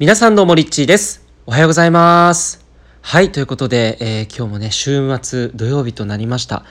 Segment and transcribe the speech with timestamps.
[0.00, 1.26] 皆さんどうもリッチーです。
[1.44, 2.64] おはようございます。
[3.02, 6.64] はい、ということで、えー今日もね、週末土曜日となりました。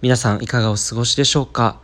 [0.00, 1.78] 皆さんいかがお過ごしでしょうか？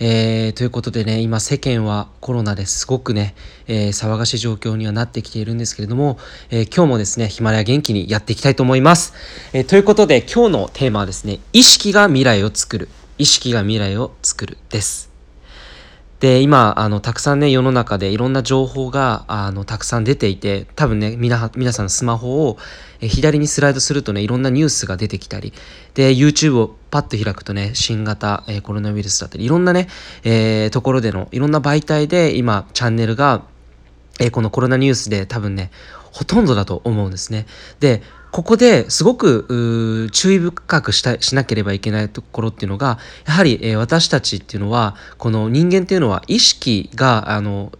[0.00, 3.34] えーということでね、今世間はコロナですごくね、
[3.66, 6.18] えー騒がしい状況にはなってきているんですけれども、
[6.48, 9.12] えー今日もですね、ヒマラヤ元気にやっていきたいと思います。
[9.52, 12.88] えーということで、今日のテーマはですね、意識が未来を作る。
[13.18, 15.07] 意識が未来を作るです。
[16.20, 21.48] で今あのたくさんね世の中でいろんな情報があのたくさん出ていて多分ね皆さ
[21.82, 22.58] んのスマホを
[23.00, 25.52] え左にスライドするとねいろんなニュースが出てきたり
[25.94, 29.88] で YouTube をパッと開くとね新型、えーコロナウイルスだったりいろんなね、
[30.24, 33.44] えーところでのいろんな媒体で今チャンネルが
[34.18, 35.70] えーこのコロナニュースで多分ね
[36.12, 37.46] ほとんどだと思うんですね。
[37.80, 47.72] でここですごく注意深くしたしなければいけないところっていうのがやはり、えー私たちっていうのはこの人間っていうのは意識があの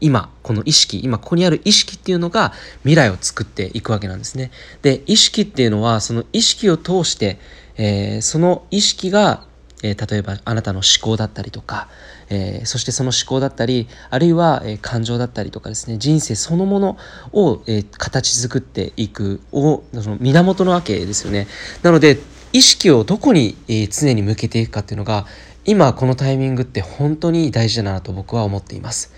[0.00, 4.50] 今この意識今ここにある意識っていうのが未来を作っていくわけなんですね。
[4.82, 7.38] で意識っていうのはその意識を通して、
[7.76, 9.44] えーその意識が
[9.82, 11.88] えー例えばあなたの思考だったりとか、
[12.28, 16.96] えーそしてその思考だったりあるいは、えー感情だったりとかですね人生そのもの
[17.32, 21.46] を、えー形作っていくをその源のわけですよね。
[21.82, 22.18] なので
[22.52, 25.26] 意識をどこに、え常に向けていくかっていうのが
[25.64, 29.12] 今このタイミングって本当に大事だなと僕は思っています。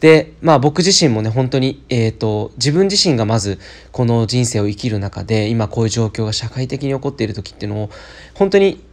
[0.00, 3.58] でまあ僕自身もね本当に、えー、と自分自身がまず
[3.92, 7.90] この人生を生きる中で今こういう状況が社会的に起こっている時っていうのを
[8.34, 8.84] 本当に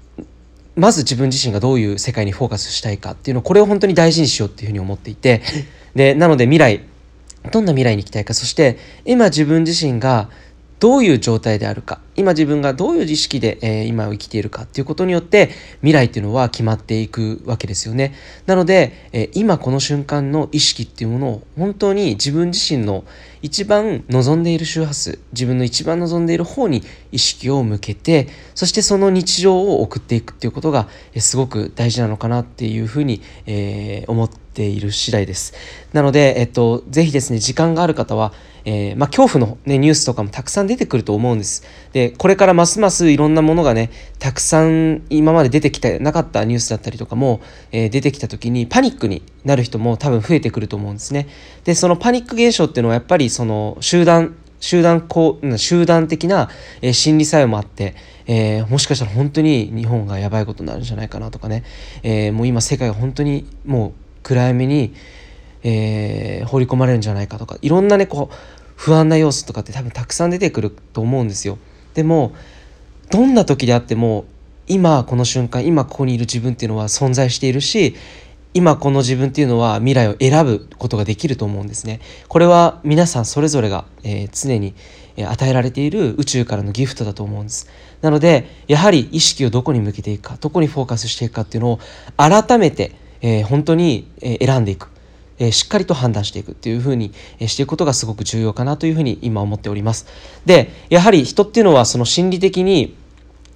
[0.76, 5.42] まず自分自身がどういう世界にフォーカスしたいかっていうのをこれを本当に大事にしようっていうふうに思っていて
[5.96, 6.82] でなので未来
[7.52, 10.30] どんな未来に行きたいかそして今自分自身が
[10.84, 12.02] どういう状態であるか。
[12.18, 18.14] 今自分がどういう意識で、えー今を生きているかっていうことによって未来っていうのは決まっていくわけですよね。
[18.48, 23.06] なので、えー今この瞬間の意識っていうものを本当に自分自身の
[23.42, 35.54] 一番望んでいる周波数自分の一番望んでいる方に意識を向けてそしてその日常を送っていくっていうことがえーすごく大事なのかなっていうふうに、えー思ってている次第です
[35.94, 38.34] なので、えっと、ぜひですね時間がある方は
[38.66, 41.64] えーまあ、恐怖の、ね、ニュースとかもたくさん出てくると思うんです。
[41.92, 47.42] でこれからますますいろんなものがねたくさん今まで出てきてなかったニュースだったりとかも、
[47.72, 51.28] えー出てきた時にパニックになる人も多分増えてくると思うんですね。
[51.64, 56.50] でそのパニック現象っていうのはやっぱりその集団集団こう集団的な、
[56.82, 61.66] え心理作用もあって、えーもしかしたら本当に日本がやばいことになるんじゃないかなとかね、
[62.02, 64.94] えーもう今世界が本当にもう暗闇に
[65.64, 68.36] えー放り込まれるんじゃないかとかいろんなねこう
[68.76, 71.58] 不安な要素とかって多分たくさん出てくると思うんですよ。
[71.94, 72.34] でも
[73.12, 74.26] どんな時であっても
[74.68, 77.96] 今この瞬間今ここにいる自分っていうのは存在しているし
[78.54, 82.02] 今この自分っていうのは未来を選ぶことができると思うんですね。
[82.28, 84.74] これは皆さんそれぞれが、えー常に
[85.16, 87.70] え与えられている宇宙からのギフトだと思うんです。
[88.02, 91.80] なのでやはり意識をどこに向けていくかどこにフォーカスしていくかっていうのを
[92.18, 92.92] 改めて、
[93.24, 94.90] えー本当に、選んでいく。
[95.40, 100.06] えーしっかりと判断していくっていうふうにしていくことがすごく重要かなというふうに今思っております。
[100.46, 102.96] でやはり人っていうのはその心理的に、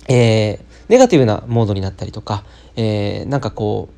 [0.07, 2.45] えーネガティブなモードになったりとか、
[2.77, 3.97] えーなんかこう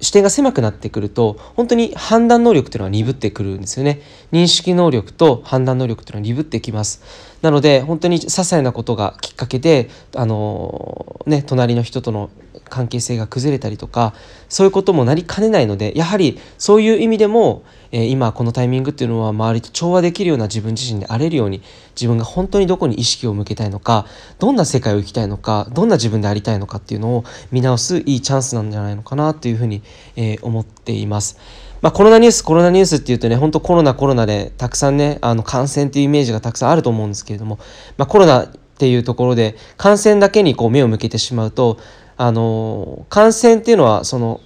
[0.00, 4.00] 視点が狭くなってくると本当に判断能力っていうのは鈍ってくるんですよね
[4.32, 7.02] 認識能力と判断能力っていうのは鈍ってきます
[7.42, 12.30] なので本当に些細なことがきっかけであのね隣の人との
[12.70, 14.14] 関係性が崩れたりとか
[14.48, 21.60] そういうこともなりかねないのでやはりそういう意味でも、えー今このタイミングっていうのは周りと調和できるような自分自身であれるように
[21.94, 24.06] 自分が本当にどこに意識を向けたいのか
[24.38, 29.82] どんな世界を生きたいのかどんな自分でありたいのかっていうのを見直すいいチャンスなんじゃないのかなというふうに、
[30.16, 31.38] えー思っています。
[31.82, 37.58] まあ、コロナニュースコロナニュースっていうとね本当コロナコロナでたくさんねあの感染っていうイメージがたくさんあると思うんですけれども、
[37.96, 41.78] まあ、コロナっていうところで感染だけにこう目を向けてしまうと
[42.22, 44.42] あの感染っていうのはその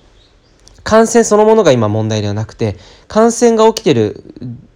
[0.85, 2.77] 感染そのものが今問題ではなくて
[3.09, 4.23] 感染が起きてる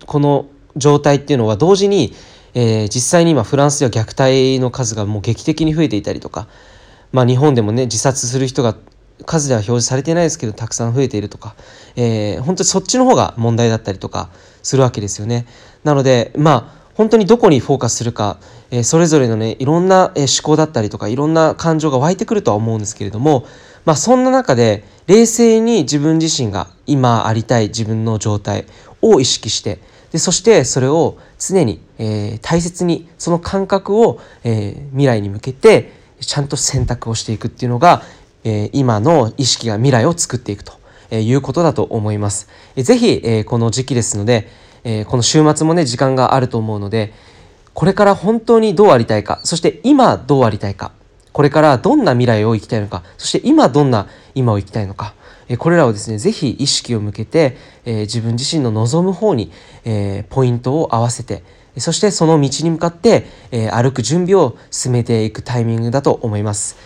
[0.04, 2.12] この状態っていうのは同時に、
[2.54, 6.48] えー実際に今フランスでは虐待の数がもう劇的に増えていたりとか、
[7.12, 8.76] まあ、日本でもね自殺する人が
[9.26, 11.54] 数では表示されてないですけどたくさん増えているとか、
[11.94, 14.30] えー本当にそっちの方が問題だったりとか
[14.64, 15.46] するわけですよね。
[15.84, 18.38] なのでまあ本当にどこにフォーカスするか、
[18.72, 23.46] えーそれぞれのねいろんな、思考だったりとかいろんな感情が湧いてくるとは思うんですけれども、
[23.84, 28.66] まあ、そんな中で冷静に自分自身が今ありたい自分の状態
[29.00, 29.78] を意識して
[30.10, 38.02] でそしてそれを常に、えー大切にその感覚を、えー未来に向けてちゃんと選択をしていくっていうのが、
[38.42, 40.72] えー今の意識が未来を作っていくと
[41.14, 42.48] いうことだと思います。
[42.74, 44.48] えーぜひ、えーこの時期ですので、
[44.84, 47.12] えー、この週末もね、時間があると思うので、
[47.74, 50.92] これから本当にどうありたいか、そして今どうありたいか、
[51.32, 55.14] これからどんな未来を生きたいのか、そして今どんな今を生きたいのか、
[55.48, 59.50] えこれらをですね、ぜひ意識を向けて、えー、自分自身の望む方に、
[59.84, 61.42] え、ポイントを合わせて、
[61.78, 66.76] そしてその道に向かって、え、歩く準備を進めていくタイミングだと思います。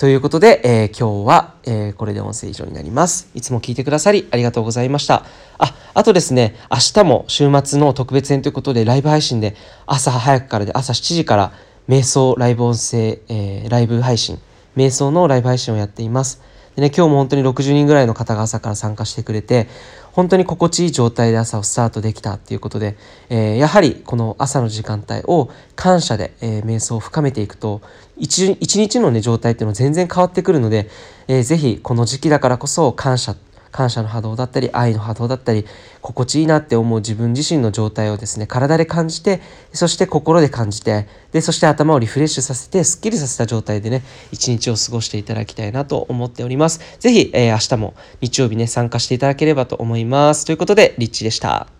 [0.00, 3.28] ということで、えー、今日は、えー、これで音声以上になります。
[3.34, 5.26] いつも聞いてくださりありがとうございました。
[5.58, 11.52] あ、あとですね、明日も週末の特別編ということでライブ配信で朝早くからで朝7時から
[11.86, 14.38] 瞑想ライブ音声、えー、ライブ配信、
[14.74, 16.40] 瞑想のライブ配信をやっています。
[16.76, 19.68] でね、今日も本当に60人ぐらいの方が朝から参加してくれて、
[20.12, 22.96] 本当に心地いい状態で朝をスタートできたっていうことで、
[23.28, 27.80] えー、やはりこの朝の時間帯を感謝で、えー、瞑想を深めていくと
[28.16, 30.88] 一日の、ね、状態っていうのは全然変わってくるので、
[31.28, 35.64] えー、ぜひこの時期だからこそ感謝って感謝の波動だったり愛の波動だったり
[36.00, 39.40] 心地いいなって思う自分自身の状態をですね体で感じて
[39.72, 44.02] そして心で感じてでそして頭をリフレッシュさせてすっきりさせた状態でね
[44.32, 46.80] 一日を過ごしていただきたいなと思っております。
[46.98, 50.44] 是非、えー、明日も日曜日ね参加していただければと思います。
[50.44, 51.79] ということでリッチでした。